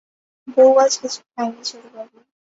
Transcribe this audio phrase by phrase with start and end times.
[0.47, 2.17] বৌ আজ কিছু খায়নি ছোটবাবু।